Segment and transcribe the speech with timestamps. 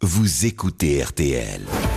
[0.00, 1.87] Vous écoutez RTL.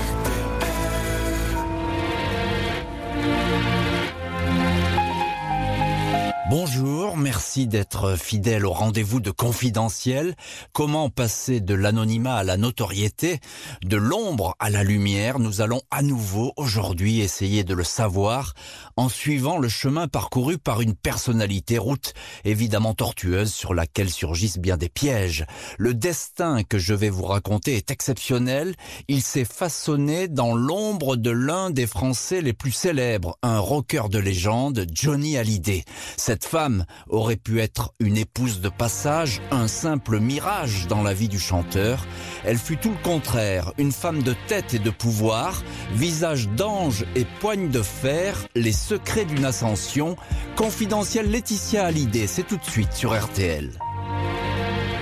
[6.51, 10.35] Bonjour, merci d'être fidèle au rendez-vous de confidentiel.
[10.73, 13.39] Comment passer de l'anonymat à la notoriété,
[13.85, 18.53] de l'ombre à la lumière Nous allons à nouveau aujourd'hui essayer de le savoir
[18.97, 24.75] en suivant le chemin parcouru par une personnalité, route évidemment tortueuse sur laquelle surgissent bien
[24.75, 25.45] des pièges.
[25.77, 28.75] Le destin que je vais vous raconter est exceptionnel.
[29.07, 34.19] Il s'est façonné dans l'ombre de l'un des Français les plus célèbres, un rocker de
[34.19, 35.85] légende, Johnny Hallyday.
[36.17, 41.27] Cette femme aurait pu être une épouse de passage, un simple mirage dans la vie
[41.27, 42.05] du chanteur.
[42.43, 45.63] Elle fut tout le contraire, une femme de tête et de pouvoir,
[45.93, 50.15] visage d'ange et poigne de fer, les secrets d'une ascension.
[50.55, 53.69] Confidentiel Laetitia Hallyday, c'est tout de suite sur RTL.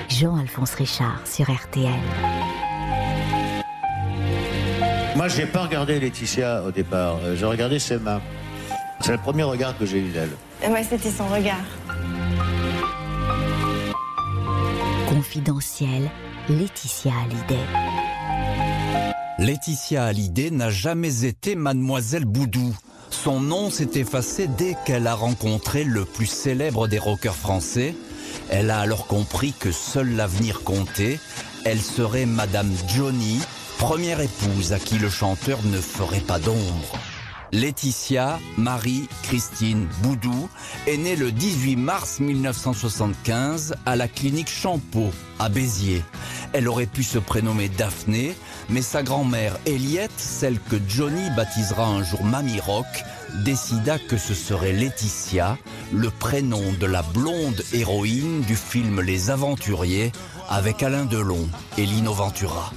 [0.10, 1.94] Jean-Alphonse Richard sur RTL.
[5.16, 7.18] Moi, j'ai pas regardé Laetitia au départ.
[7.24, 8.22] Euh, J'ai regardé ses mains.
[9.02, 10.32] C'est le premier regard que j'ai eu d'elle.
[10.70, 11.64] Ouais, c'était son regard.
[15.08, 16.10] Confidentiel,
[16.50, 17.64] Laetitia Hallyday.
[19.40, 22.76] Laetitia Hallyday n'a jamais été mademoiselle Boudou.
[23.10, 27.96] Son nom s'est effacé dès qu'elle a rencontré le plus célèbre des rockers français.
[28.50, 31.20] Elle a alors compris que seul l'avenir comptait.
[31.66, 33.40] Elle serait Madame Johnny,
[33.78, 37.00] première épouse à qui le chanteur ne ferait pas d'ombre.
[37.52, 40.50] Laetitia Marie-Christine Boudou
[40.86, 46.04] est née le 18 mars 1975 à la clinique Champeau à Béziers.
[46.54, 48.36] Elle aurait pu se prénommer Daphné,
[48.70, 52.86] mais sa grand-mère Eliette, celle que Johnny baptisera un jour Mamie Rock,
[53.44, 55.58] décida que ce serait Laetitia,
[55.92, 60.12] le prénom de la blonde héroïne du film Les Aventuriers
[60.50, 62.74] avec Alain Delon et Lino Ventura.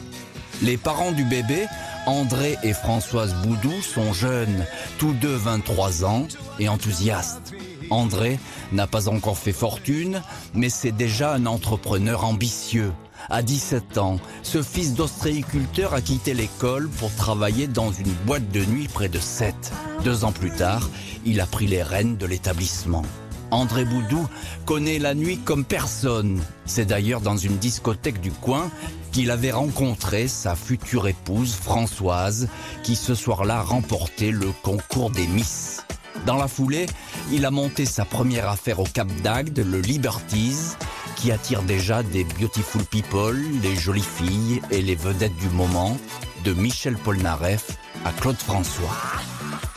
[0.63, 1.67] Les parents du bébé,
[2.07, 4.67] André et Françoise Boudou, sont jeunes,
[4.99, 6.27] tous deux 23 ans
[6.59, 7.55] et enthousiastes.
[7.91, 8.41] André
[8.73, 10.21] n'a pas encore fait fortune,
[10.55, 12.93] mais c'est déjà un entrepreneur ambitieux.
[13.31, 18.65] À 17 ans, ce fils d'ostréiculteur a quitté l'école pour travailler dans une boîte de
[18.65, 19.73] nuit près de Sète.
[20.03, 20.91] Deux ans plus tard,
[21.25, 23.05] il a pris les rênes de l'établissement.
[23.53, 24.27] André Boudou
[24.65, 26.43] connaît la nuit comme personne.
[26.65, 28.71] C'est d'ailleurs dans une discothèque du coin
[29.13, 32.49] qu'il avait rencontré sa future épouse Françoise,
[32.83, 35.83] qui ce soir-là remportait le concours des Miss.
[36.25, 36.87] Dans la foulée,
[37.31, 40.75] il a monté sa première affaire au Cap d'Agde, le Liberties,
[41.17, 45.99] qui attire déjà des beautiful people, les jolies filles et les vedettes du moment,
[46.45, 47.77] de Michel Polnareff
[48.07, 48.97] à Claude François.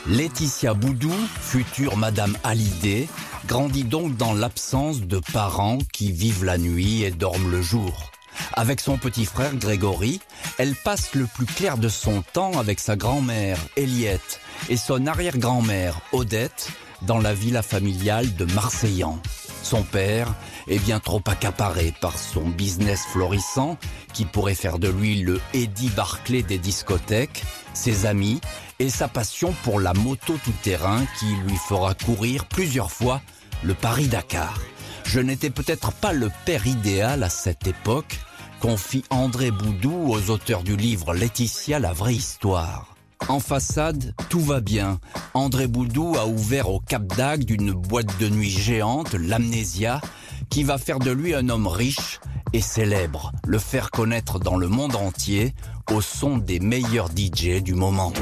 [0.07, 3.07] Laetitia Boudou, future Madame Hallyday,
[3.47, 8.11] grandit donc dans l'absence de parents qui vivent la nuit et dorment le jour.
[8.53, 10.19] Avec son petit frère Grégory,
[10.57, 14.39] elle passe le plus clair de son temps avec sa grand-mère Eliette
[14.69, 16.69] et son arrière-grand-mère Odette
[17.03, 19.19] dans la villa familiale de Marseillan.
[19.61, 20.33] Son père
[20.67, 23.77] est bien trop accaparé par son business florissant
[24.13, 28.41] qui pourrait faire de lui le Eddie Barclay des discothèques, ses amis
[28.79, 33.21] et sa passion pour la moto tout-terrain qui lui fera courir plusieurs fois
[33.63, 34.59] le Paris-Dakar.
[35.05, 38.19] Je n'étais peut-être pas le père idéal à cette époque,
[38.59, 42.95] confie André Boudou aux auteurs du livre Laetitia, la vraie histoire.
[43.27, 44.99] En façade, tout va bien.
[45.33, 50.01] André Boudou a ouvert au Cap d'Agde une boîte de nuit géante, l'Amnésia,
[50.49, 52.19] qui va faire de lui un homme riche
[52.53, 55.53] et célèbre, le faire connaître dans le monde entier
[55.91, 58.13] au son des meilleurs DJ du moment.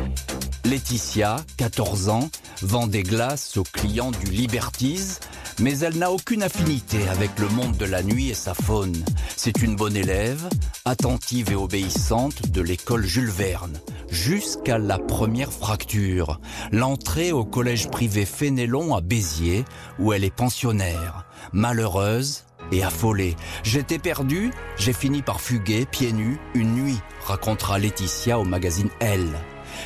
[0.65, 2.29] Laetitia, 14 ans,
[2.61, 5.19] vend des glaces aux clients du Liberties,
[5.59, 8.95] mais elle n'a aucune affinité avec le monde de la nuit et sa faune.
[9.35, 10.47] C'est une bonne élève,
[10.85, 13.77] attentive et obéissante de l'école Jules Verne,
[14.09, 16.39] jusqu'à la première fracture,
[16.71, 19.65] l'entrée au collège privé Fénélon à Béziers,
[19.99, 23.35] où elle est pensionnaire, malheureuse et affolée.
[23.63, 29.33] J'étais perdue, j'ai fini par fuguer, pieds nus, une nuit, racontera Laetitia au magazine Elle.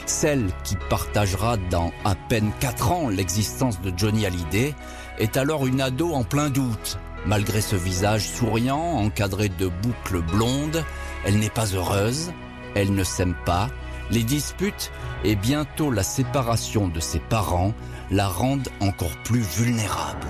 [0.05, 4.73] Celle qui partagera dans à peine 4 ans l'existence de Johnny Hallyday
[5.19, 6.99] est alors une ado en plein doute.
[7.25, 10.83] Malgré ce visage souriant, encadré de boucles blondes,
[11.25, 12.31] elle n'est pas heureuse,
[12.75, 13.69] elle ne s'aime pas,
[14.11, 14.91] les disputes
[15.23, 17.73] et bientôt la séparation de ses parents
[18.11, 20.27] la rendent encore plus vulnérable.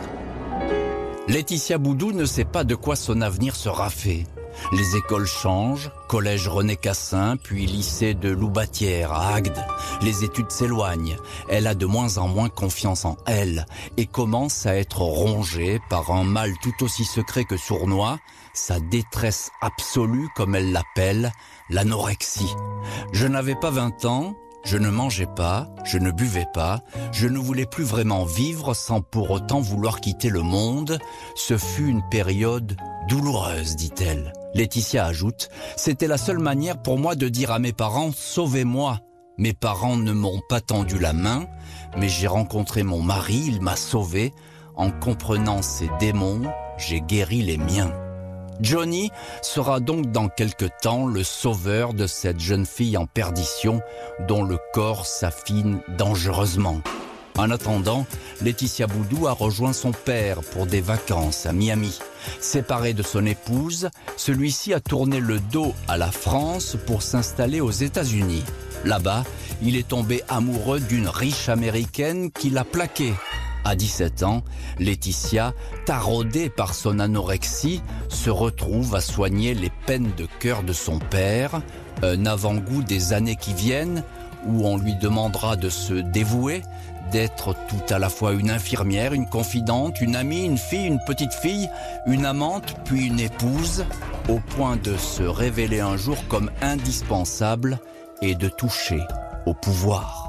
[1.27, 4.23] Laetitia Boudou ne sait pas de quoi son avenir sera fait.
[4.71, 9.65] Les écoles changent, collège René Cassin, puis lycée de Loubatière à Agde.
[10.01, 11.17] Les études s'éloignent.
[11.49, 13.65] Elle a de moins en moins confiance en elle
[13.97, 18.19] et commence à être rongée par un mal tout aussi secret que sournois,
[18.53, 21.31] sa détresse absolue comme elle l'appelle,
[21.69, 22.53] l'anorexie.
[23.13, 26.81] Je n'avais pas 20 ans, je ne mangeais pas, je ne buvais pas,
[27.13, 30.99] je ne voulais plus vraiment vivre sans pour autant vouloir quitter le monde.
[31.35, 32.75] Ce fut une période
[33.07, 34.33] douloureuse, dit-elle.
[34.53, 38.99] Laetitia ajoute, c'était la seule manière pour moi de dire à mes parents, sauvez-moi.
[39.37, 41.45] Mes parents ne m'ont pas tendu la main,
[41.97, 44.33] mais j'ai rencontré mon mari, il m'a sauvé.
[44.75, 46.41] En comprenant ses démons,
[46.77, 47.91] j'ai guéri les miens.
[48.59, 49.11] Johnny
[49.41, 53.81] sera donc dans quelque temps le sauveur de cette jeune fille en perdition
[54.27, 56.81] dont le corps s'affine dangereusement.
[57.37, 58.07] En attendant,
[58.41, 61.99] Laetitia Boudou a rejoint son père pour des vacances à Miami.
[62.39, 67.71] Séparé de son épouse, celui-ci a tourné le dos à la France pour s'installer aux
[67.71, 68.43] États-Unis.
[68.85, 69.23] Là-bas,
[69.61, 73.13] il est tombé amoureux d'une riche américaine qui l'a plaqué.
[73.65, 74.43] À 17 ans,
[74.79, 75.53] Laetitia,
[75.85, 81.61] taraudée par son anorexie, se retrouve à soigner les peines de cœur de son père,
[82.01, 84.03] un avant-goût des années qui viennent,
[84.45, 86.61] où on lui demandera de se dévouer,
[87.11, 91.33] d'être tout à la fois une infirmière, une confidente, une amie, une fille, une petite
[91.33, 91.69] fille,
[92.05, 93.85] une amante, puis une épouse,
[94.29, 97.79] au point de se révéler un jour comme indispensable
[98.21, 99.01] et de toucher
[99.45, 100.26] au pouvoir.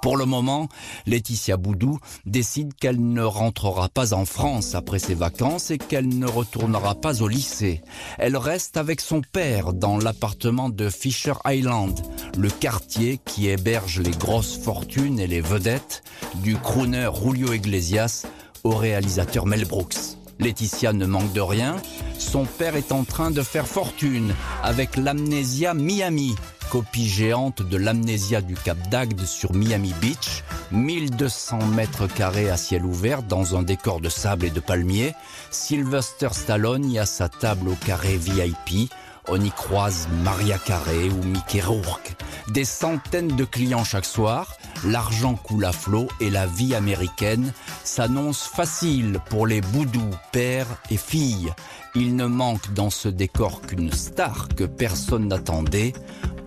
[0.00, 0.68] Pour le moment,
[1.06, 6.26] Laetitia Boudou décide qu'elle ne rentrera pas en France après ses vacances et qu'elle ne
[6.26, 7.82] retournera pas au lycée.
[8.18, 12.00] Elle reste avec son père dans l'appartement de Fisher Island,
[12.36, 16.02] le quartier qui héberge les grosses fortunes et les vedettes
[16.36, 18.24] du crooner Julio Iglesias
[18.62, 20.18] au réalisateur Mel Brooks.
[20.40, 21.76] Laetitia ne manque de rien,
[22.18, 26.36] son père est en train de faire fortune avec l'amnésia Miami,
[26.70, 32.84] copie géante de l'amnésia du Cap d'Agde sur Miami Beach, 1200 mètres carrés à ciel
[32.84, 35.14] ouvert dans un décor de sable et de palmiers.
[35.50, 38.90] Sylvester Stallone y a sa table au carré VIP.
[39.28, 42.16] On y croise Maria Carré ou Mickey Rourke.
[42.48, 47.52] Des centaines de clients chaque soir, l'argent coule à flot et la vie américaine
[47.84, 51.52] s'annonce facile pour les boudous, pères et filles.
[51.94, 55.92] Il ne manque dans ce décor qu'une star que personne n'attendait,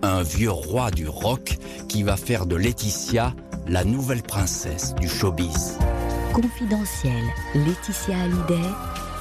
[0.04, 1.58] un vieux roi du rock
[1.88, 3.34] qui va faire de Laetitia
[3.68, 5.78] la nouvelle princesse du showbiz.
[6.34, 8.70] Confidentiel, Laetitia Hallyday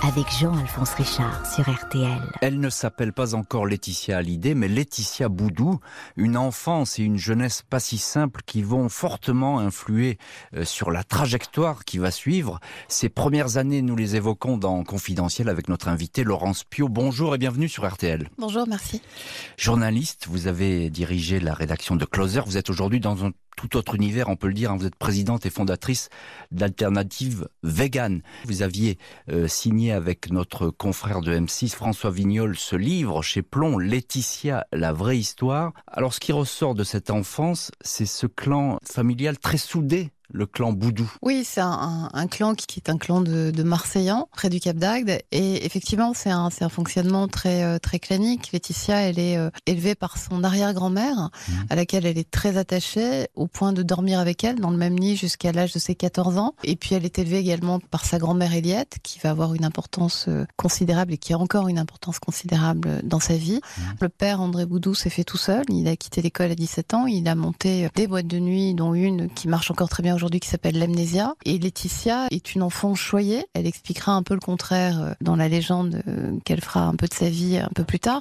[0.03, 2.21] avec Jean-Alphonse Richard sur RTL.
[2.41, 5.79] Elle ne s'appelle pas encore Laetitia Hallyday, mais Laetitia Boudou,
[6.17, 10.19] une enfance et une jeunesse pas si simples qui vont fortement influer
[10.55, 12.61] euh, sur la trajectoire qui va suivre.
[12.89, 16.89] Ces premières années, nous les évoquons dans Confidentiel avec notre invité Laurence Pio.
[16.89, 18.29] Bonjour et bienvenue sur RTL.
[18.39, 19.03] Bonjour, merci.
[19.59, 22.41] Journaliste, vous avez dirigé la rédaction de Closer.
[22.47, 24.71] Vous êtes aujourd'hui dans un tout autre univers, on peut le dire.
[24.71, 24.77] Hein.
[24.77, 26.09] Vous êtes présidente et fondatrice
[26.51, 28.23] d'Alternative Vegan.
[28.47, 28.99] Vous aviez
[29.31, 34.93] euh, signé avec notre confrère de M6, François Vignol, ce livre chez Plomb, Laetitia, la
[34.93, 35.73] vraie histoire.
[35.87, 40.73] Alors ce qui ressort de cette enfance, c'est ce clan familial très soudé le clan
[40.73, 41.11] Boudou.
[41.23, 45.19] Oui, c'est un, clan qui est un clan de, de Marseillans, près du Cap d'Agde.
[45.33, 48.51] Et effectivement, c'est un, un, fonctionnement très, euh, très clanique.
[48.53, 51.53] Laetitia, elle est euh, élevée par son arrière-grand-mère, mmh.
[51.71, 54.99] à laquelle elle est très attachée, au point de dormir avec elle dans le même
[54.99, 56.55] lit jusqu'à l'âge de ses 14 ans.
[56.65, 60.27] Et puis, elle est élevée également par sa grand-mère Eliette, qui va avoir une importance
[60.29, 63.61] euh, considérable et qui a encore une importance considérable dans sa vie.
[63.61, 63.83] Mmh.
[64.01, 65.65] Le père, André Boudou, s'est fait tout seul.
[65.69, 67.07] Il a quitté l'école à 17 ans.
[67.07, 70.41] Il a monté des boîtes de nuit, dont une qui marche encore très bien aujourd'hui
[70.41, 71.35] qui s'appelle l'amnésia.
[71.47, 73.47] Et Laetitia est une enfant choyée.
[73.55, 77.07] Elle expliquera un peu le contraire euh, dans la légende euh, qu'elle fera un peu
[77.07, 78.21] de sa vie un peu plus tard.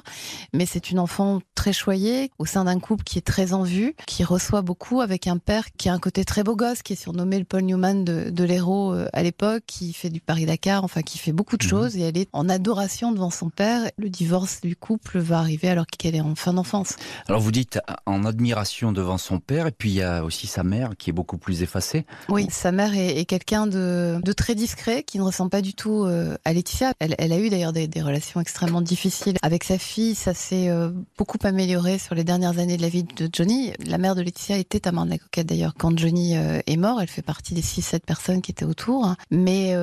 [0.54, 3.94] Mais c'est une enfant très choyée au sein d'un couple qui est très en vue,
[4.06, 6.96] qui reçoit beaucoup avec un père qui a un côté très beau gosse, qui est
[6.96, 11.02] surnommé le Paul Newman de, de l'héros euh, à l'époque, qui fait du Paris-Dakar, enfin
[11.02, 11.70] qui fait beaucoup de mhm.
[11.70, 11.96] choses.
[11.98, 13.90] Et elle est en adoration devant son père.
[13.98, 16.96] Le divorce du couple va arriver alors qu'elle est en fin d'enfance.
[17.28, 20.62] Alors vous dites en admiration devant son père, et puis il y a aussi sa
[20.62, 21.89] mère qui est beaucoup plus effacée.
[22.28, 26.36] Oui, sa mère est, quelqu'un de, très discret, qui ne ressemble pas du tout euh,
[26.44, 26.92] à Laetitia.
[26.98, 30.14] Elle, a eu d'ailleurs des, relations extrêmement difficiles avec sa fille.
[30.14, 33.72] Ça s'est euh, beaucoup amélioré sur les dernières années de la vie de Johnny.
[33.84, 37.00] La mère de Laetitia était à de la coquette d'ailleurs quand Johnny euh, est mort.
[37.00, 39.14] Elle fait partie des 6-7 personnes qui étaient autour.
[39.30, 39.74] Mais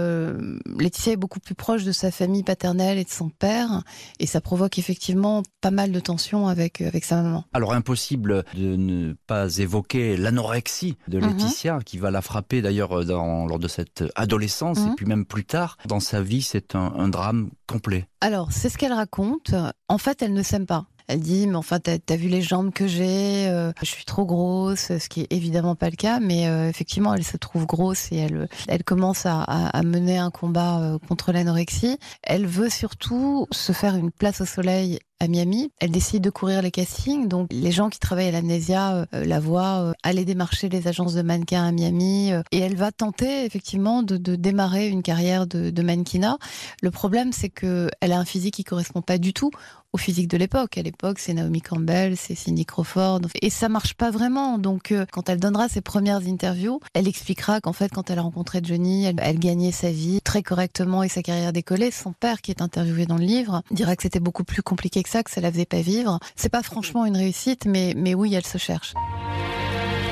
[0.80, 3.84] Laetitia est beaucoup plus proche de sa famille paternelle et de son père.
[4.20, 7.46] Et ça provoque effectivement pas mal de tensions avec, avec sa maman.
[7.54, 11.28] Alors impossible de ne pas évoquer l'anorexie de mhm.
[11.28, 14.96] Laetitia qui qui va la frapper d'ailleurs lors de cette adolescence et mhm.
[14.96, 18.08] puis même plus tard dans sa vie, c'est un drame complet.
[18.22, 19.56] Alors, c'est ce qu'elle raconte.
[19.88, 20.86] En fait, elle ne s'aime pas.
[21.08, 24.26] Elle dit, mais enfin, t'as as vu les jambes que j'ai, euh, je suis trop
[24.26, 28.12] grosse, ce qui est évidemment pas le cas, mais euh, effectivement, elle se trouve grosse
[28.12, 31.98] et elle, elle commence à, à, mener un combat euh, contre l'anorexie.
[32.24, 35.72] Elle veut surtout se faire une place au soleil à Miami.
[35.80, 37.28] Elle décide de courir les castings.
[37.28, 41.22] Donc, les gens qui travaillent à l'amnésia euh, la voient aller démarcher les agences de
[41.22, 42.32] mannequins à Miami.
[42.52, 46.38] Et elle va tenter, effectivement, de, de démarrer une carrière de, de mannequinat.
[46.84, 49.52] Le problème, c'est que elle a un physique qui correspond pas du tout
[49.98, 50.78] physique de l'époque.
[50.78, 53.22] À l'époque, c'est Naomi Campbell, c'est Cindy Crawford.
[53.42, 54.58] Et ça marche pas vraiment.
[54.58, 58.62] Donc, quand elle donnera ses premières interviews, elle expliquera qu'en fait, quand elle a rencontré
[58.64, 61.92] Johnny, elle, gagnait sa vie très correctement et sa carrière décollée.
[61.92, 65.24] Son père, qui est interviewé dans le livre, dira que c'était beaucoup plus compliqué ça
[65.24, 66.20] que ça la faisait pas vivre.
[66.36, 68.94] C'est pas franchement une réussite, mais, mais oui, elle se cherche.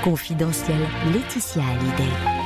[0.04, 0.78] Confidentiel,
[1.12, 2.45] Laetitia Hallyday.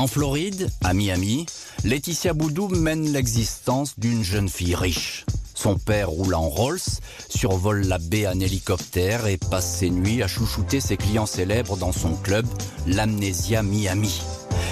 [0.00, 1.44] En Floride, à Miami,
[1.84, 5.26] Laetitia Boudou mène l'existence d'une jeune fille riche.
[5.52, 6.80] Son père roule en Rolls,
[7.28, 11.92] survole la baie en hélicoptère et passe ses nuits à chouchouter ses clients célèbres dans
[11.92, 12.46] son club,
[12.86, 14.22] l'Amnesia Miami.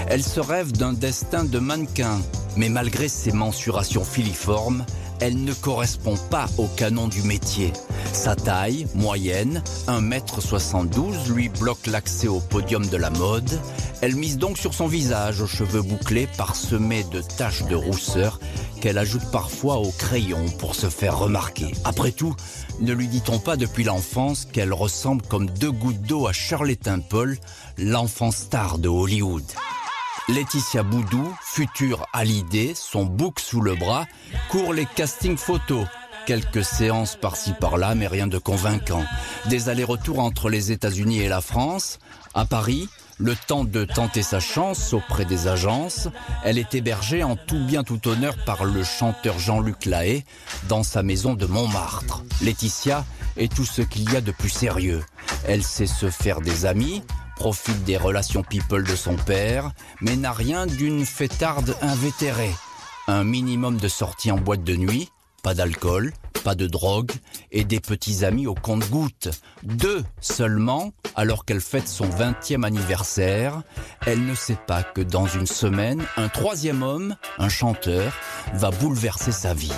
[0.08, 2.22] Elle se rêve d'un destin de mannequin,
[2.56, 4.86] mais malgré ses mensurations filiformes,
[5.20, 7.72] elle ne correspond pas au canon du métier.
[8.12, 13.60] Sa taille, moyenne, 1m72, lui bloque l'accès au podium de la mode.
[14.00, 18.40] Elle mise donc sur son visage aux cheveux bouclés parsemés de taches de rousseur
[18.80, 21.72] qu'elle ajoute parfois au crayon pour se faire remarquer.
[21.84, 22.34] Après tout,
[22.80, 27.36] ne lui dit-on pas depuis l'enfance qu'elle ressemble comme deux gouttes d'eau à Shirley Temple,
[27.76, 29.44] l'enfant star de Hollywood
[30.28, 34.06] Laetitia Boudou, future l'idée, son bouc sous le bras,
[34.50, 35.86] court les castings photos.
[36.26, 39.04] Quelques séances par-ci par-là, mais rien de convaincant.
[39.46, 41.98] Des allers-retours entre les États-Unis et la France.
[42.34, 46.08] À Paris, le temps de tenter sa chance auprès des agences,
[46.44, 50.24] elle est hébergée en tout bien tout honneur par le chanteur Jean-Luc Lahaye
[50.68, 52.22] dans sa maison de Montmartre.
[52.42, 53.06] Laetitia
[53.38, 55.02] est tout ce qu'il y a de plus sérieux.
[55.46, 57.02] Elle sait se faire des amis,
[57.38, 62.54] profite des relations people de son père, mais n'a rien d'une fêtarde invétérée.
[63.06, 65.08] Un minimum de sorties en boîte de nuit,
[65.44, 67.12] pas d'alcool, pas de drogue
[67.52, 69.30] et des petits amis au compte-gouttes.
[69.62, 73.62] Deux seulement, alors qu'elle fête son 20e anniversaire.
[74.04, 78.12] Elle ne sait pas que dans une semaine, un troisième homme, un chanteur,
[78.54, 79.72] va bouleverser sa vie.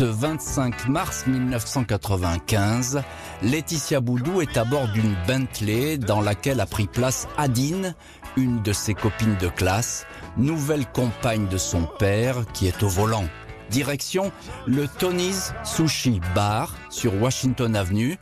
[0.00, 3.02] Ce 25 mars 1995,
[3.42, 7.94] Laetitia Boudou est à bord d'une Bentley dans laquelle a pris place Adine,
[8.38, 10.06] une de ses copines de classe,
[10.38, 13.26] nouvelle compagne de son père qui est au volant.
[13.68, 14.32] Direction
[14.66, 18.16] le Tony's Sushi Bar sur Washington Avenue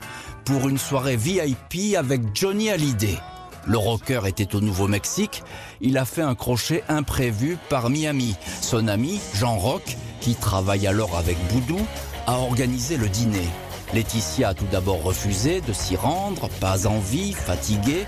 [0.45, 3.21] pour une soirée VIP avec Johnny Hallyday.
[3.69, 5.45] Le rocker était au Nouveau-Mexique.
[5.81, 8.35] Il a fait un crochet imprévu par Miami.
[8.63, 11.81] Son ami, Jean Rock, qui travaille alors avec Boudou,
[12.27, 13.49] a organisé le dîner.
[13.95, 18.07] Laetitia a tout d'abord refusé de s'y rendre, pas envie, fatiguée,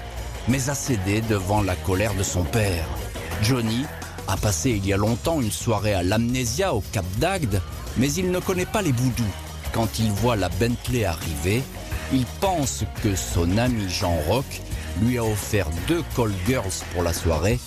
[0.48, 2.86] mais a cédé devant la colère de son père.
[3.42, 3.84] Johnny
[4.28, 7.60] a passé il y a longtemps une soirée à l'amnésia au Cap d'Agde,
[7.96, 9.24] mais il ne connaît pas les Boudou.
[9.72, 11.62] Quand il voit la Bentley arriver,
[12.12, 14.60] il pense que son ami Jean Rock
[15.00, 17.58] lui a offert deux call girls pour la soirée,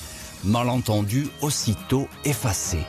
[0.43, 2.79] malentendu aussitôt effacé.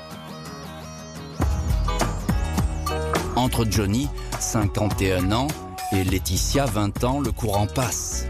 [3.45, 4.09] Entre Johnny,
[4.41, 5.49] 51 ans,
[5.93, 8.25] et Laetitia, 20 ans, le courant passe.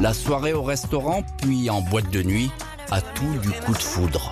[0.00, 2.52] La soirée au restaurant, puis en boîte de nuit,
[2.92, 4.30] a tout du coup de foudre.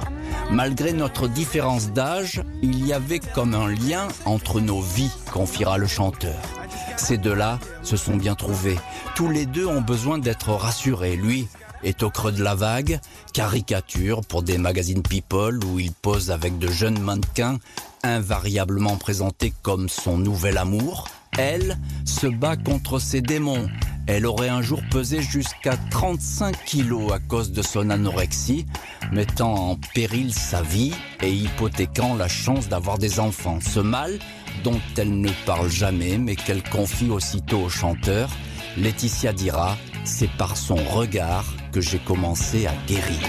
[0.52, 5.88] Malgré notre différence d'âge, il y avait comme un lien entre nos vies, confiera le
[5.88, 6.38] chanteur.
[6.97, 8.78] Ces deux-là se sont bien trouvés.
[9.16, 11.16] Tous les deux ont besoin d'être rassurés.
[11.16, 11.49] Lui
[11.82, 13.00] est au creux de la vague,
[13.32, 17.58] caricature pour des magazines People où il pose avec de jeunes mannequins
[18.02, 21.08] invariablement présentés comme son nouvel amour.
[21.37, 23.68] Elle se bat contre ses démons.
[24.06, 28.64] Elle aurait un jour pesé jusqu'à 35 kilos à cause de son anorexie,
[29.12, 33.58] mettant en péril sa vie et hypothéquant la chance d'avoir des enfants.
[33.61, 34.18] Ce mal,
[34.64, 38.30] dont elle ne parle jamais mais qu'elle confie aussitôt au chanteur,
[38.78, 43.21] Laetitia dira C'est par son regard que j'ai commencé à guérir.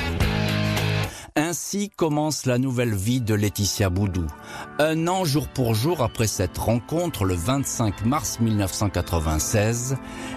[1.36, 4.26] Ainsi commence la nouvelle vie de Laetitia Boudou.
[4.78, 9.96] Un an jour pour jour après cette rencontre, le 25 mars 1996,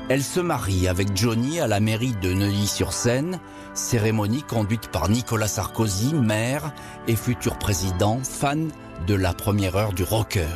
[0.09, 3.41] elle se marie avec Johnny à la mairie de Neuilly-sur-Seine,
[3.75, 6.73] cérémonie conduite par Nicolas Sarkozy, maire
[7.09, 8.71] et futur président, fan
[9.07, 10.47] de la première heure du rocker.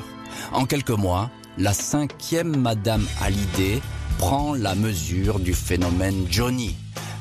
[0.52, 3.80] En quelques mois, la cinquième Madame Hallyday
[4.18, 6.76] prend la mesure du phénomène Johnny.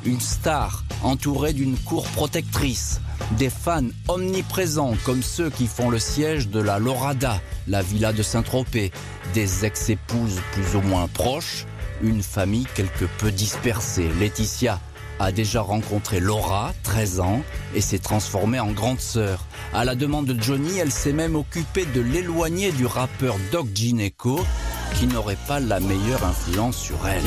[0.05, 3.01] Une star entourée d'une cour protectrice,
[3.39, 8.21] des fans omniprésents comme ceux qui font le siège de la Lorada, la villa de
[8.21, 8.91] Saint-Tropez,
[9.33, 11.65] des ex-épouses plus ou moins proches,
[12.03, 14.09] une famille quelque peu dispersée.
[14.19, 14.79] Laetitia
[15.19, 17.41] a déjà rencontré Laura, 13 ans,
[17.73, 19.45] et s'est transformée en grande sœur.
[19.73, 24.39] À la demande de Johnny, elle s'est même occupée de l'éloigner du rappeur Doc Gineco,
[24.99, 27.23] qui n'aurait pas la meilleure influence sur elle.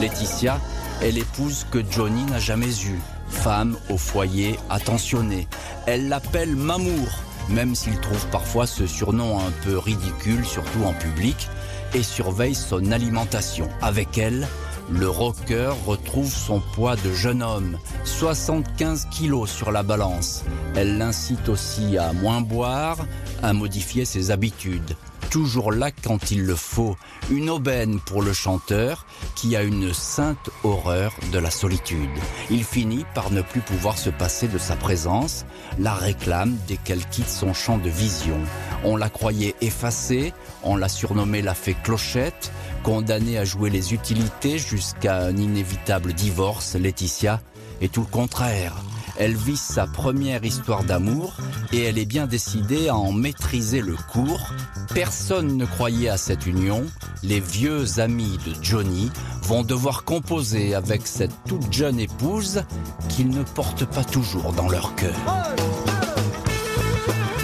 [0.00, 0.60] Laetitia
[1.02, 3.00] est l'épouse que Johnny n'a jamais eue.
[3.28, 5.48] Femme au foyer attentionnée.
[5.86, 7.08] Elle l'appelle Mamour,
[7.48, 11.48] même s'il trouve parfois ce surnom un peu ridicule, surtout en public,
[11.94, 13.68] et surveille son alimentation.
[13.82, 14.46] Avec elle,
[14.90, 20.44] le rocker retrouve son poids de jeune homme, 75 kilos sur la balance.
[20.76, 22.98] Elle l'incite aussi à moins boire,
[23.42, 24.96] à modifier ses habitudes
[25.28, 26.96] toujours là quand il le faut,
[27.30, 32.10] une aubaine pour le chanteur qui a une sainte horreur de la solitude.
[32.50, 35.44] Il finit par ne plus pouvoir se passer de sa présence,
[35.78, 38.38] la réclame dès qu'elle quitte son champ de vision.
[38.84, 40.32] On la croyait effacée,
[40.62, 46.74] on l'a surnommée la fée clochette, condamnée à jouer les utilités jusqu'à un inévitable divorce,
[46.74, 47.40] Laetitia
[47.80, 48.74] est tout le contraire.
[49.20, 51.34] Elle vit sa première histoire d'amour
[51.72, 54.52] et elle est bien décidée à en maîtriser le cours.
[54.94, 56.86] Personne ne croyait à cette union.
[57.24, 59.10] Les vieux amis de Johnny
[59.42, 62.62] vont devoir composer avec cette toute jeune épouse
[63.08, 65.16] qu'ils ne portent pas toujours dans leur cœur.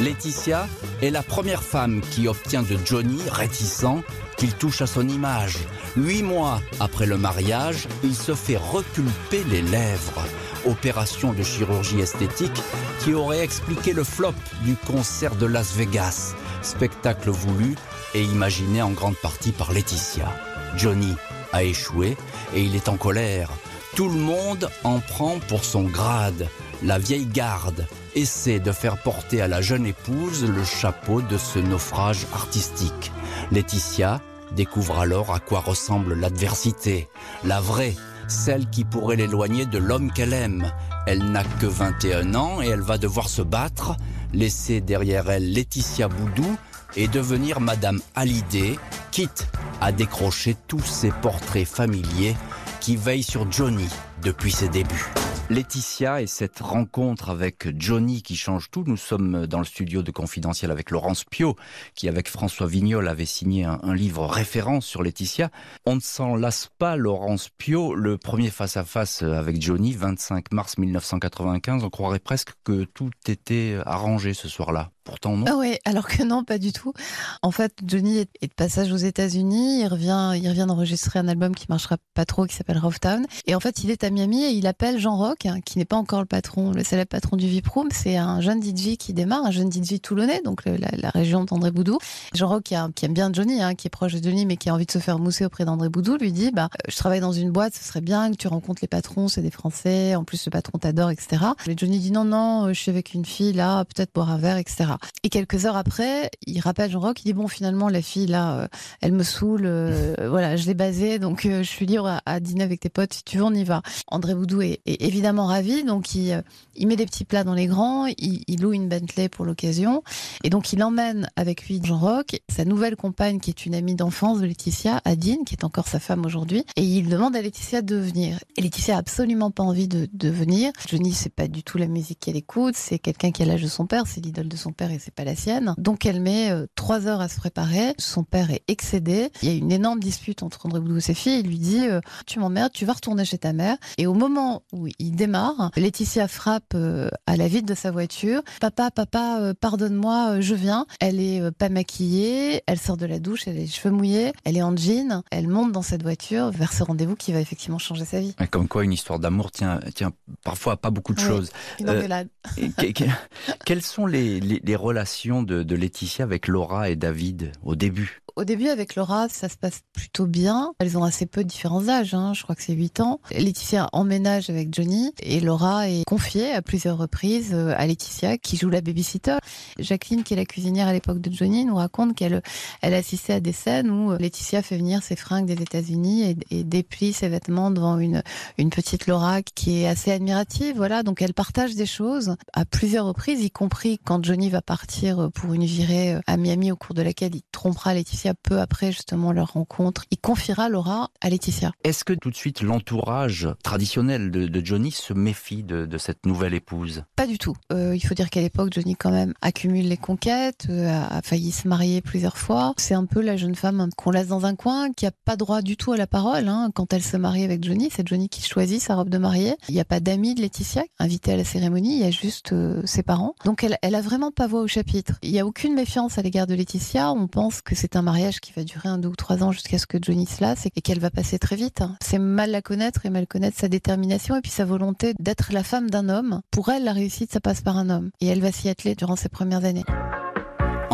[0.00, 0.68] Laetitia
[1.02, 4.00] est la première femme qui obtient de Johnny, réticent,
[4.36, 5.58] qu'il touche à son image.
[5.96, 10.22] Huit mois après le mariage, il se fait reculper les lèvres
[10.66, 12.62] opération de chirurgie esthétique
[13.00, 17.74] qui aurait expliqué le flop du concert de Las Vegas, spectacle voulu
[18.14, 20.28] et imaginé en grande partie par Laetitia.
[20.76, 21.14] Johnny
[21.52, 22.16] a échoué
[22.54, 23.50] et il est en colère.
[23.94, 26.48] Tout le monde en prend pour son grade.
[26.82, 31.58] La vieille garde essaie de faire porter à la jeune épouse le chapeau de ce
[31.58, 33.12] naufrage artistique.
[33.52, 34.20] Laetitia
[34.52, 37.08] découvre alors à quoi ressemble l'adversité,
[37.44, 37.94] la vraie
[38.30, 40.70] celle qui pourrait l'éloigner de l'homme qu'elle aime.
[41.06, 43.96] Elle n'a que 21 ans et elle va devoir se battre,
[44.32, 46.56] laisser derrière elle Laetitia Boudou
[46.96, 48.78] et devenir Madame Hallyday,
[49.10, 49.48] quitte
[49.80, 52.36] à décrocher tous ses portraits familiers
[52.80, 53.88] qui veillent sur Johnny
[54.22, 55.12] depuis ses débuts.
[55.54, 58.82] Laetitia et cette rencontre avec Johnny qui change tout.
[58.88, 61.54] Nous sommes dans le studio de Confidentiel avec Laurence Pio,
[61.94, 65.50] qui avec François Vignol avait signé un, livre référence sur Laetitia.
[65.86, 67.94] On ne s'en lasse pas, Laurence Pio.
[67.94, 74.34] Le premier face-à-face avec Johnny, 25 mars 1995, on croirait presque que tout était arrangé
[74.34, 74.90] ce soir-là.
[75.04, 75.44] Pourtant, non.
[75.46, 76.94] Ah oui, alors que non, pas du tout.
[77.42, 79.82] En fait, Johnny est de passage aux États-Unis.
[79.82, 83.26] Il revient, il revient d'enregistrer un album qui marchera pas trop, qui s'appelle Rough Town.
[83.46, 85.84] Et en fait, il est à Miami et il appelle Jean Rock, hein, qui n'est
[85.84, 89.44] pas encore le patron, le célèbre patron du VIP C'est un jeune DJ qui démarre,
[89.44, 91.98] un jeune DJ toulonnais, donc la, région d'André Boudou.
[92.34, 94.74] Jean Rock, qui, aime bien Johnny, hein, qui est proche de Johnny, mais qui a
[94.74, 97.50] envie de se faire mousser auprès d'André Boudou, lui dit, bah, je travaille dans une
[97.50, 100.14] boîte, ce serait bien que tu rencontres les patrons, c'est des Français.
[100.14, 101.44] En plus, le patron t'adore, etc.
[101.66, 104.56] Et Johnny dit, non, non, je suis avec une fille là, peut-être boire un verre,
[104.56, 104.93] etc.
[105.22, 108.58] Et quelques heures après, il rappelle Jean Rock, il dit bon finalement la fille là,
[108.58, 108.68] euh,
[109.00, 112.64] elle me saoule, euh, voilà, je l'ai basée, donc euh, je suis libre à, dîner
[112.64, 113.82] avec tes potes, si tu veux on y va.
[114.08, 116.42] André Boudou est, évidemment ravi, donc il,
[116.76, 120.02] il met des petits plats dans les grands, il, loue une Bentley pour l'occasion,
[120.42, 123.94] et donc il emmène avec lui Jean Rock, sa nouvelle compagne qui est une amie
[123.94, 127.82] d'enfance de Laetitia, Adine, qui est encore sa femme aujourd'hui, et il demande à Laetitia
[127.82, 128.38] de venir.
[128.56, 130.72] Et Laetitia a absolument pas envie de, de venir.
[130.88, 133.68] Johnny c'est pas du tout la musique qu'elle écoute, c'est quelqu'un qui a l'âge de
[133.68, 135.74] son père, c'est l'idole de son père et c'est pas la sienne.
[135.78, 137.94] Donc elle met euh, trois heures à se préparer.
[137.98, 139.30] Son père est excédé.
[139.42, 141.40] Il y a une énorme dispute entre André Boudou et ses filles.
[141.40, 143.76] Il lui dit euh, Tu m'emmerdes, tu vas retourner chez ta mère.
[143.98, 148.42] Et au moment où il démarre, Laetitia frappe euh, à la vitre de sa voiture
[148.60, 150.86] Papa, papa, pardonne-moi, je viens.
[151.00, 154.56] Elle est pas maquillée, elle sort de la douche, elle a les cheveux mouillés, elle
[154.56, 158.04] est en jean, elle monte dans cette voiture vers ce rendez-vous qui va effectivement changer
[158.04, 158.34] sa vie.
[158.50, 161.50] Comme quoi, une histoire d'amour tient, tient parfois à pas beaucoup de choses.
[163.64, 168.42] quelles sont les, les relations de, de Laetitia avec Laura et David au début Au
[168.42, 170.72] début, avec Laura, ça se passe plutôt bien.
[170.80, 172.32] Elles ont assez peu de différents âges, hein.
[172.34, 173.20] je crois que c'est 8 ans.
[173.30, 178.56] Laetitia emménage avec Johnny et Laura est confiée à plusieurs reprises euh, à Laetitia qui
[178.56, 179.36] joue la babysitter.
[179.78, 182.42] Jacqueline, qui est la cuisinière à l'époque de Johnny, nous raconte qu'elle
[182.82, 186.58] elle assistait à des scènes où euh, Laetitia fait venir ses fringues des États-Unis et,
[186.58, 188.24] et, déplie ses vêtements devant une,
[188.58, 190.74] une petite Laura qui est assez admirative.
[190.74, 195.30] Voilà, donc elle partage des choses à plusieurs reprises, y compris quand Johnny va partir
[195.32, 199.32] pour une virée à Miami au cours de laquelle il trompera Laetitia peu après justement
[199.32, 200.06] leur rencontre.
[200.10, 201.72] Il confiera Laura à Laetitia.
[201.84, 206.24] Est-ce que tout de suite l'entourage traditionnel de, de, Johnny se méfie de, de, cette
[206.24, 207.04] nouvelle épouse?
[207.16, 207.54] Pas du tout.
[207.72, 211.20] Euh, il faut dire qu'à l'époque, Johnny quand même accumule les conquêtes, euh, a, a,
[211.22, 212.72] failli se marier plusieurs fois.
[212.78, 215.60] C'est un peu la jeune femme qu'on laisse dans un coin, qui a pas droit
[215.60, 216.48] du tout à la parole.
[216.48, 216.70] Hein.
[216.74, 219.56] Quand elle se marie avec Johnny, c'est Johnny qui choisit sa robe de mariée.
[219.68, 222.52] Il n'y a pas d'amis de Laetitia invité à la cérémonie, il y a juste
[222.52, 223.34] euh, ses parents.
[223.44, 225.18] Donc elle, elle a vraiment pas voix au chapitre.
[225.22, 227.12] Il n'y a aucune méfiance à l'égard de Laetitia.
[227.12, 228.02] On pense que c'est un
[228.40, 230.80] qui va durer un, deux ou trois ans jusqu'à ce que Johnny se lasse et
[230.80, 231.82] qu'elle va passer très vite.
[232.00, 235.64] C'est mal la connaître et mal connaître sa détermination et puis sa volonté d'être la
[235.64, 236.40] femme d'un homme.
[236.50, 238.10] Pour elle, la réussite, ça passe par un homme.
[238.20, 239.84] Et elle va s'y atteler durant ses premières années.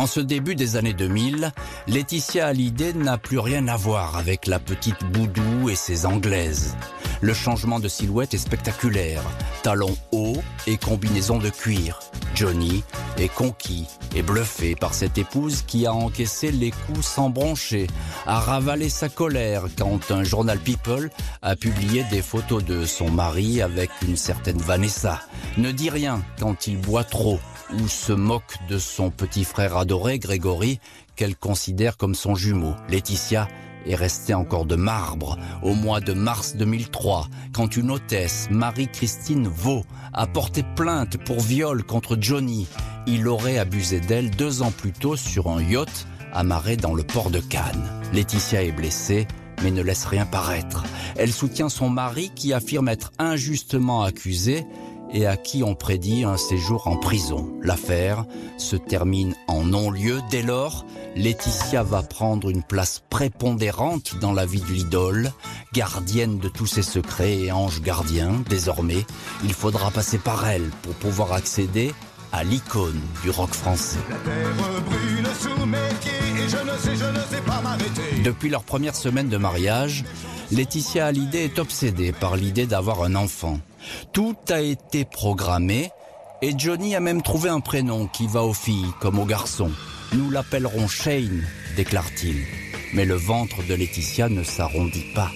[0.01, 1.51] En ce début des années 2000,
[1.85, 6.75] Laetitia Hallyday n'a plus rien à voir avec la petite Boudou et ses Anglaises.
[7.21, 9.21] Le changement de silhouette est spectaculaire.
[9.61, 11.99] Talons hauts et combinaison de cuir.
[12.33, 12.83] Johnny
[13.17, 13.85] est conquis
[14.15, 17.85] et bluffé par cette épouse qui a encaissé les coups sans broncher,
[18.25, 21.11] a ravalé sa colère quand un journal People
[21.43, 25.21] a publié des photos de son mari avec une certaine Vanessa.
[25.57, 27.39] Ne dit rien quand il boit trop
[27.79, 30.79] ou se moque de son petit frère adoré, Grégory,
[31.15, 32.73] qu'elle considère comme son jumeau.
[32.89, 33.47] Laetitia
[33.85, 39.85] est restée encore de marbre au mois de mars 2003, quand une hôtesse, Marie-Christine Vaux,
[40.13, 42.67] a porté plainte pour viol contre Johnny.
[43.07, 47.31] Il aurait abusé d'elle deux ans plus tôt sur un yacht amarré dans le port
[47.31, 47.89] de Cannes.
[48.13, 49.27] Laetitia est blessée,
[49.63, 50.83] mais ne laisse rien paraître.
[51.17, 54.65] Elle soutient son mari qui affirme être injustement accusé
[55.13, 57.49] et à qui on prédit un séjour en prison.
[57.61, 58.25] L'affaire
[58.57, 60.21] se termine en non-lieu.
[60.29, 65.31] Dès lors, Laetitia va prendre une place prépondérante dans la vie de l'idole,
[65.73, 68.43] gardienne de tous ses secrets et ange gardien.
[68.49, 69.05] Désormais,
[69.43, 71.93] il faudra passer par elle pour pouvoir accéder
[72.31, 73.99] à l'icône du rock français.
[78.23, 80.05] Depuis leur première semaine de mariage,
[80.51, 83.59] Laetitia Hallyday est obsédée par l'idée d'avoir un enfant.
[84.13, 85.91] Tout a été programmé
[86.41, 89.71] et Johnny a même trouvé un prénom qui va aux filles comme aux garçons.
[90.13, 92.45] Nous l'appellerons Shane, déclare-t-il.
[92.93, 95.31] Mais le ventre de Laetitia ne s'arrondit pas.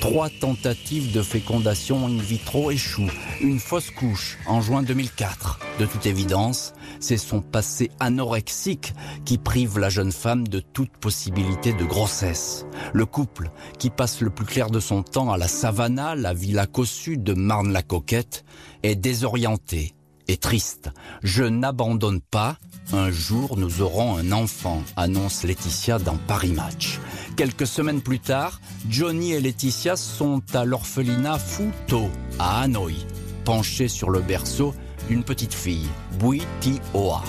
[0.00, 3.10] Trois tentatives de fécondation in vitro échouent.
[3.40, 5.58] Une fausse couche en juin 2004.
[5.80, 11.72] De toute évidence, c'est son passé anorexique qui prive la jeune femme de toute possibilité
[11.72, 12.64] de grossesse.
[12.92, 16.66] Le couple, qui passe le plus clair de son temps à la Savannah, la villa
[16.66, 18.44] cossue de Marne-la-Coquette,
[18.84, 19.94] est désorienté
[20.28, 20.90] et triste.
[21.22, 22.58] Je n'abandonne pas.
[22.92, 26.98] Un jour, nous aurons un enfant, annonce Laetitia dans Paris Match.
[27.36, 32.96] Quelques semaines plus tard, Johnny et Laetitia sont à l'orphelinat Futo, à Hanoï,
[33.44, 34.74] penchés sur le berceau
[35.08, 37.22] d'une petite fille, Bui Ti Oa.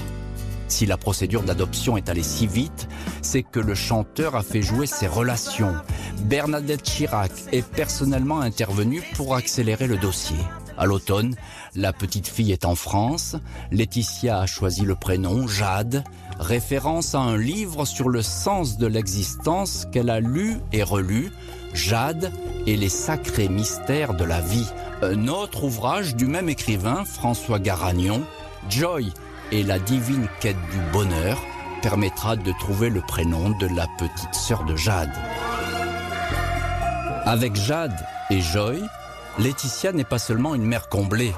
[0.70, 2.88] Si la procédure d'adoption est allée si vite,
[3.22, 5.76] c'est que le chanteur a fait jouer ses relations.
[6.22, 10.38] Bernadette Chirac est personnellement intervenue pour accélérer le dossier.
[10.80, 11.36] À l'automne,
[11.76, 13.36] la petite fille est en France.
[13.70, 16.06] Laetitia a choisi le prénom Jade,
[16.40, 21.34] référence à un livre sur le sens de l'existence qu'elle a lu et relu,
[21.74, 22.32] Jade
[22.66, 24.70] et les sacrés mystères de la vie.
[25.02, 28.24] Un autre ouvrage du même écrivain, François Garagnon,
[28.70, 29.12] Joy
[29.52, 31.42] et la divine quête du bonheur,
[31.82, 35.12] permettra de trouver le prénom de la petite sœur de Jade.
[37.26, 37.96] Avec Jade
[38.30, 38.82] et Joy,
[39.38, 41.34] Laetitia n'est pas seulement une mère comblée.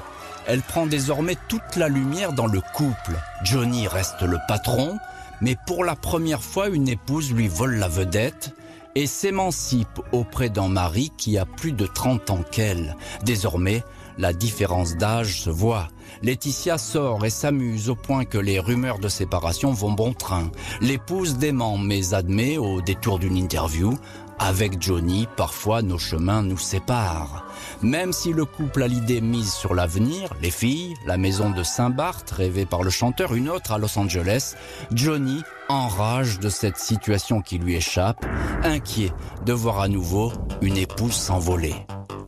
[0.46, 3.12] Elle prend désormais toute la lumière dans le couple.
[3.44, 4.98] Johnny reste le patron,
[5.40, 8.54] mais pour la première fois, une épouse lui vole la vedette
[8.94, 12.96] et s'émancipe auprès d'un mari qui a plus de 30 ans qu'elle.
[13.24, 13.84] Désormais,
[14.18, 15.88] la différence d'âge se voit.
[16.22, 20.50] Laetitia sort et s'amuse au point que les rumeurs de séparation vont bon train.
[20.80, 23.98] L'épouse dément mais admet au détour d'une interview
[24.38, 27.44] avec Johnny, parfois nos chemins nous séparent.
[27.82, 32.30] Même si le couple a l'idée mise sur l'avenir, les filles, la maison de Saint-Barth
[32.30, 34.54] rêvée par le chanteur, une autre à Los Angeles,
[34.92, 38.24] Johnny enrage de cette situation qui lui échappe,
[38.62, 39.12] inquiet
[39.46, 41.74] de voir à nouveau une épouse s'envoler.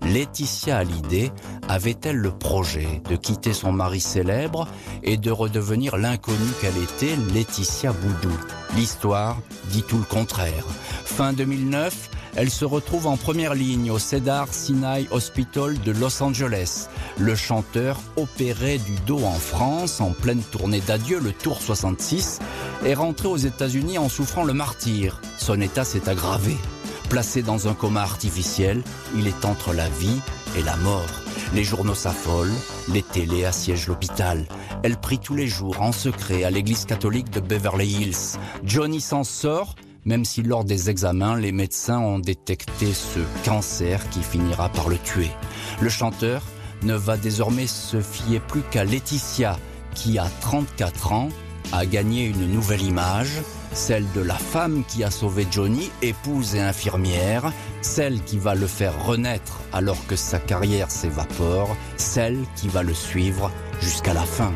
[0.06, 1.32] Laetitia Hallyday
[1.68, 4.68] avait-elle le projet de quitter son mari célèbre
[5.02, 8.34] et de redevenir l'inconnue qu'elle était, Laetitia Boudou?
[8.76, 9.38] L'histoire
[9.70, 10.66] dit tout le contraire.
[11.04, 16.88] Fin 2009, elle se retrouve en première ligne au Cedar Sinai Hospital de Los Angeles.
[17.18, 22.40] Le chanteur, opéré du dos en France, en pleine tournée d'adieu, le Tour 66,
[22.84, 25.20] est rentré aux États-Unis en souffrant le martyr.
[25.38, 26.56] Son état s'est aggravé.
[27.08, 28.82] Placé dans un coma artificiel,
[29.16, 30.20] il est entre la vie
[30.56, 31.06] et la mort.
[31.54, 32.52] Les journaux s'affolent,
[32.88, 34.46] les télés assiègent l'hôpital.
[34.82, 38.38] Elle prie tous les jours en secret à l'église catholique de Beverly Hills.
[38.64, 44.22] Johnny s'en sort, même si lors des examens, les médecins ont détecté ce cancer qui
[44.22, 45.30] finira par le tuer.
[45.80, 46.42] Le chanteur
[46.82, 49.58] ne va désormais se fier plus qu'à Laetitia,
[49.94, 51.28] qui a 34 ans,
[51.72, 53.40] a gagné une nouvelle image,
[53.74, 58.66] celle de la femme qui a sauvé Johnny, épouse et infirmière, celle qui va le
[58.66, 64.52] faire renaître alors que sa carrière s'évapore, celle qui va le suivre jusqu'à la fin.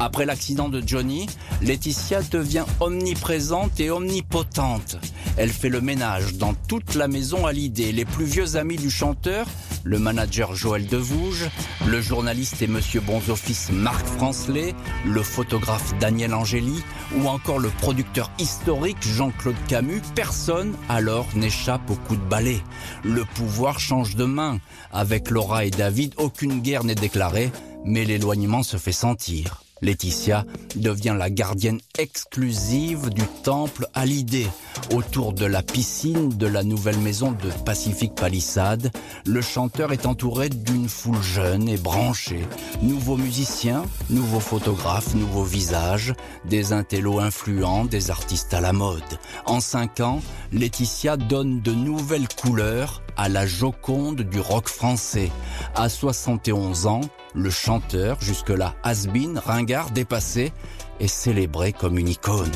[0.00, 1.26] Après l'accident de Johnny,
[1.60, 4.96] Laetitia devient omniprésente et omnipotente.
[5.36, 7.92] Elle fait le ménage dans toute la maison à l'idée.
[7.92, 9.46] Les plus vieux amis du chanteur,
[9.84, 11.48] le manager Joël Devouge,
[11.86, 16.82] le journaliste et monsieur Bons Office Marc Francelet, le photographe Daniel Angéli
[17.16, 22.60] ou encore le producteur historique Jean-Claude Camus, personne alors n'échappe au coup de balai.
[23.02, 24.58] Le pouvoir change de main.
[24.92, 27.50] Avec Laura et David, aucune guerre n'est déclarée,
[27.84, 29.62] mais l'éloignement se fait sentir.
[29.82, 30.44] Laetitia
[30.76, 34.46] devient la gardienne exclusive du temple à l'idée.
[34.94, 38.90] Autour de la piscine de la nouvelle maison de Pacific Palisade,
[39.26, 42.46] le chanteur est entouré d'une foule jeune et branchée.
[42.82, 46.14] Nouveaux musiciens, nouveaux photographes, nouveaux visages,
[46.44, 49.02] des intellos influents, des artistes à la mode.
[49.46, 50.20] En cinq ans,
[50.52, 55.30] Laetitia donne de nouvelles couleurs à la Joconde du rock français.
[55.74, 57.00] À 71 ans,
[57.38, 60.52] le chanteur, jusque-là has-been, ringard, dépassé,
[61.00, 62.50] est célébré comme une icône.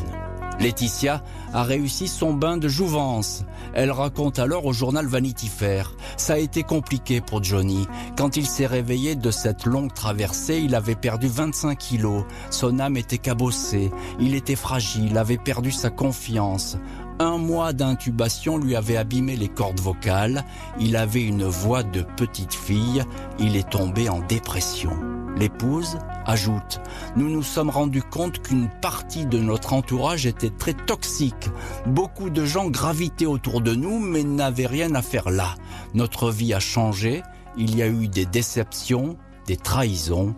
[0.60, 3.44] Laetitia a réussi son bain de jouvence.
[3.74, 5.92] Elle raconte alors au journal Vanity Fair.
[6.16, 7.86] Ça a été compliqué pour Johnny.
[8.16, 12.24] Quand il s'est réveillé de cette longue traversée, il avait perdu 25 kilos.
[12.50, 13.90] Son âme était cabossée.
[14.20, 16.76] Il était fragile, avait perdu sa confiance.
[17.22, 20.44] Un mois d'intubation lui avait abîmé les cordes vocales.
[20.80, 23.04] Il avait une voix de petite fille.
[23.38, 24.90] Il est tombé en dépression.
[25.36, 26.80] L'épouse ajoute
[27.14, 31.48] Nous nous sommes rendus compte qu'une partie de notre entourage était très toxique.
[31.86, 35.54] Beaucoup de gens gravitaient autour de nous mais n'avaient rien à faire là.
[35.94, 37.22] Notre vie a changé.
[37.56, 40.34] Il y a eu des déceptions, des trahisons,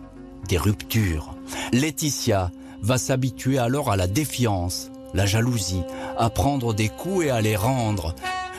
[0.47, 1.33] des ruptures.
[1.73, 2.51] Laetitia
[2.83, 5.83] va s'habituer alors à la défiance, la jalousie,
[6.19, 8.13] à prendre des coups et à les rendre.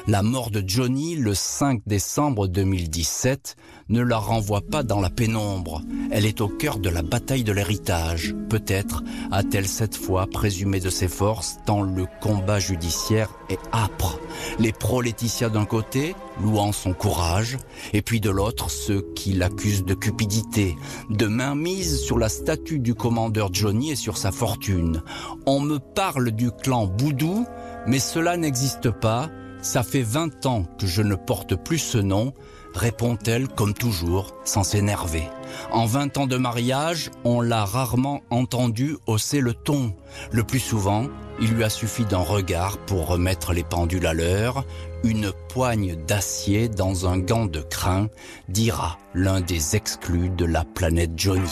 [0.09, 3.57] La mort de Johnny le 5 décembre 2017
[3.89, 5.83] ne la renvoie pas dans la pénombre.
[6.13, 8.33] Elle est au cœur de la bataille de l'héritage.
[8.49, 14.21] Peut-être a-t-elle cette fois présumé de ses forces tant le combat judiciaire est âpre.
[14.61, 17.59] Les pro-Laetitia d'un côté, louant son courage,
[17.93, 20.77] et puis de l'autre ceux qui l'accusent de cupidité,
[21.11, 25.03] de mainmise sur la statue du commandeur Johnny et sur sa fortune.
[25.47, 27.45] On me parle du clan Boudou,
[27.89, 29.31] mais cela n'existe pas
[29.67, 32.33] ça fait 20 ans que je ne porte plus ce nom,
[32.73, 35.25] répond-elle comme toujours, sans s'énerver.
[35.73, 39.93] En 20 ans de mariage, on l'a rarement entendu hausser le ton.
[40.31, 41.09] Le plus souvent,
[41.41, 44.65] il lui a suffi d'un regard pour remettre les pendules à l'heure,
[45.03, 48.09] une poigne d'acier dans un gant de crin,
[48.49, 51.51] dira l'un des exclus de la planète Johnny.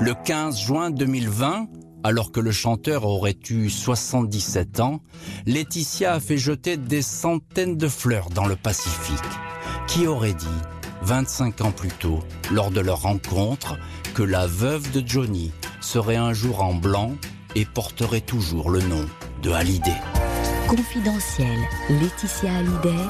[0.00, 1.68] Le 15 juin 2020,
[2.04, 5.00] alors que le chanteur aurait eu 77 ans,
[5.46, 9.18] Laetitia a fait jeter des centaines de fleurs dans le Pacifique.
[9.88, 10.46] Qui aurait dit,
[11.02, 13.78] 25 ans plus tôt, lors de leur rencontre,
[14.14, 17.12] que la veuve de Johnny serait un jour en blanc
[17.54, 19.04] et porterait toujours le nom
[19.42, 19.96] de Hallyday?
[20.68, 23.08] Confidentiel, Laetitia Hallyday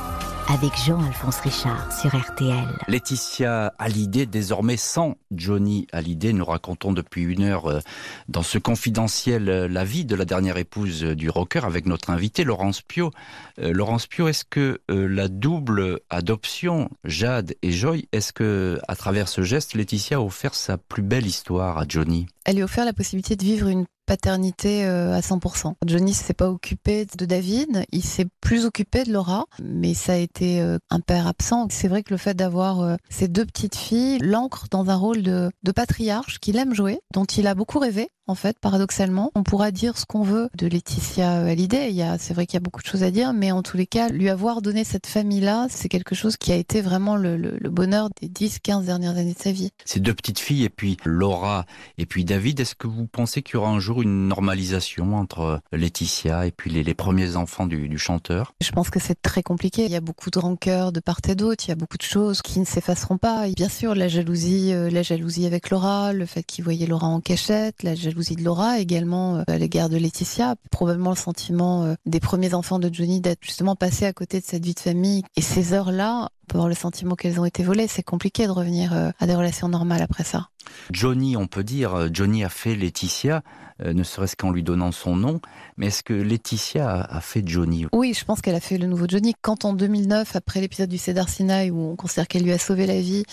[0.48, 2.78] avec Jean-Alphonse Richard sur RTL.
[2.88, 7.80] Laetitia Hallyday, désormais sans Johnny Hallyday, nous racontons depuis une heure euh,
[8.28, 12.44] dans ce confidentiel euh, la vie de la dernière épouse du rocker avec notre invité
[12.44, 13.10] Laurence Pio.
[13.58, 19.28] Euh, Laurence Pio, est-ce que la double adoption Jade et Joy, est-ce que à travers
[19.28, 22.26] ce geste, Laetitia a offert sa plus belle histoire à Johnny?
[22.44, 25.74] Elle lui a offert la possibilité de vivre une paternité euh, à 100%.
[25.84, 30.16] Johnny s'est pas occupé de David, il s'est plus occupé de Laura, mais ça a
[30.16, 31.66] été euh, un père absent.
[31.70, 35.22] C'est vrai que le fait d'avoir euh, ces deux petites filles l'ancre dans un rôle
[35.22, 39.30] de, de patriarche qu'il aime jouer, dont il a beaucoup rêvé en fait, paradoxalement.
[39.34, 41.90] On pourra dire ce qu'on veut de Laetitia Hallyday.
[41.90, 43.62] Il y a, c'est vrai qu'il y a beaucoup de choses à dire, mais en
[43.62, 47.16] tous les cas, lui avoir donné cette famille-là, c'est quelque chose qui a été vraiment
[47.16, 49.70] le, le, le bonheur des 10, 15 dernières années de sa vie.
[49.84, 51.66] Ces deux petites filles, et puis Laura,
[51.98, 55.60] et puis David, est-ce que vous pensez qu'il y aura un jour une normalisation entre
[55.72, 58.54] Laetitia et puis les, les premiers enfants du, du chanteur?
[58.60, 59.84] Je pense que c'est très compliqué.
[59.84, 61.64] Il y a beaucoup de rancœur de part et d'autre.
[61.66, 63.48] Il y a beaucoup de choses qui ne s'effaceront pas.
[63.48, 67.06] Et bien sûr, la jalousie, euh, la jalousie avec Laura, le fait qu'il voyait Laura
[67.06, 71.84] en cachette, la jalousie de Laura également euh, à l'égard de Laetitia, probablement le sentiment
[71.84, 74.80] euh, des premiers enfants de Johnny d'être justement passé à côté de cette vie de
[74.80, 75.22] famille.
[75.36, 77.86] Et ces heures-là, on peut avoir le sentiment qu'elles ont été volées.
[77.88, 80.48] C'est compliqué de revenir à des relations normales après ça.
[80.90, 83.42] Johnny, on peut dire, Johnny a fait Laetitia,
[83.84, 85.40] euh, ne serait-ce qu'en lui donnant son nom.
[85.76, 89.04] Mais est-ce que Laetitia a, fait Johnny Oui, je pense qu'elle a fait le nouveau
[89.06, 89.34] Johnny.
[89.42, 92.86] Quand en 2009, après l'épisode du Cédar Sinai, où on considère qu'elle lui a sauvé
[92.86, 93.24] la vie,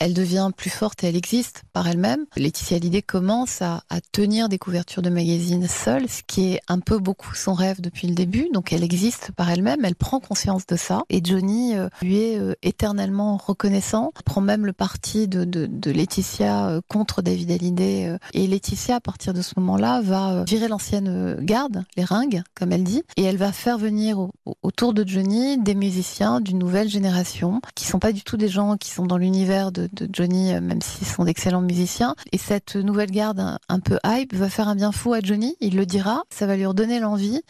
[0.00, 4.58] elle devient plus forte et elle existe par elle-même, Laetitia Hallyday commence à, tenir des
[4.58, 8.48] couvertures de magazines seule, ce qui est un peu beaucoup son rêve depuis le début.
[8.52, 11.02] Donc elle existe par elle-même, elle prend conscience de ça.
[11.08, 16.80] Et Johnny euh, lui est euh, éternellement reconnaissant, prend même le parti de, Laetitia euh,
[16.88, 18.06] contre David Hallyday.
[18.08, 22.04] euh, Et Laetitia, à partir de ce moment-là, va euh, virer l'ancienne euh, garde, les
[22.04, 25.74] ringues, comme elle dit, et elle va faire venir au- au- autour de Johnny des
[25.74, 29.72] musiciens d'une nouvelle génération, qui sont pas du tout des gens qui sont dans l'univers
[29.72, 32.14] de, de Johnny, même s'ils sont d'excellents musiciens.
[32.32, 35.76] Et cette nouvelle garde un, peu hype va faire un bien fou à Johnny, il
[35.76, 37.40] le dira, ça va lui redonner l'envie,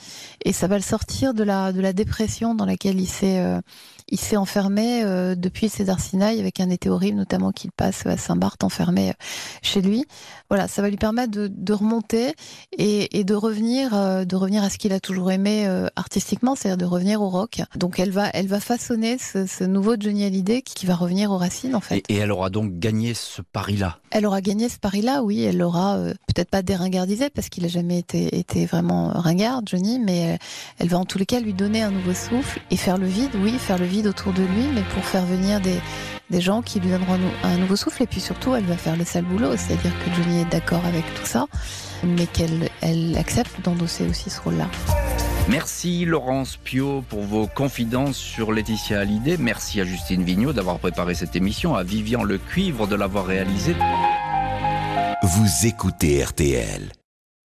[0.45, 3.41] et ça va le sortir de la, de la dépression dans laquelle il s'est...
[3.41, 3.61] euh,
[4.09, 8.19] il s'est enfermé euh, depuis César Sinaï avec un été horrible, notamment qu'il passe à
[8.19, 9.15] Saint-Barth enfermé
[9.63, 10.05] chez lui.
[10.49, 12.35] Voilà, ça va lui permettre de, remonter
[12.77, 16.77] et, de revenir, euh, de revenir à ce qu'il a toujours aimé euh, artistiquement, c'est-à-dire
[16.77, 17.63] de revenir au rock.
[17.77, 21.39] Donc elle va, elle va façonner ce, nouveau Johnny Hallyday qui, qui va revenir aux
[21.39, 22.05] racines en fait.
[22.09, 24.02] et, et elle aura donc gagné ce pari-là.
[24.15, 25.43] Elle aura gagné ce pari-là, oui.
[25.43, 30.35] Elle l'aura euh, peut-être pas déringardisé parce qu'il a jamais été, vraiment ringard, Johnny, mais
[30.35, 30.37] euh,
[30.79, 33.31] elle va en tous les cas lui donner un nouveau souffle et faire le vide,
[33.43, 35.81] oui, faire le vide autour de lui, mais pour faire venir des,
[36.41, 38.03] gens qui lui donneront un, nou- un nouveau souffle.
[38.03, 41.05] Et puis surtout, elle va faire le sale boulot, c'est-à-dire que Johnny est d'accord avec
[41.15, 41.47] tout ça,
[42.05, 44.69] mais qu'elle elle accepte d'endosser aussi ce rôle-là.
[45.49, 49.37] Merci Laurence Pio pour vos confidences sur Laetitia Hallyday.
[49.39, 53.75] Merci à Justine Vignot d'avoir préparé cette émission, à Vivian Le Cuivre de l'avoir réalisée.
[55.23, 56.93] Vous écoutez RTL.